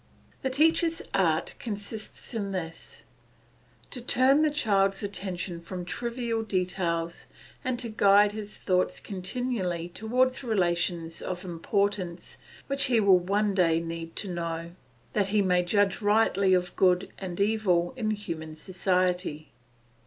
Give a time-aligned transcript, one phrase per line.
[0.41, 3.03] The teacher's art consists in this:
[3.91, 7.27] To turn the child's attention from trivial details
[7.63, 13.79] and to guide his thoughts continually towards relations of importance which he will one day
[13.79, 14.71] need to know,
[15.13, 19.51] that he may judge rightly of good and evil in human society.